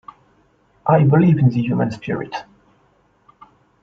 [0.87, 2.33] I believe in the human spirit.